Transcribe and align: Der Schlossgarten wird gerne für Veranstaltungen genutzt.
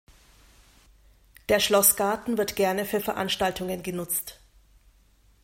Der 1.49 1.59
Schlossgarten 1.59 2.39
wird 2.39 2.55
gerne 2.55 2.85
für 2.85 3.01
Veranstaltungen 3.01 3.83
genutzt. 3.83 4.39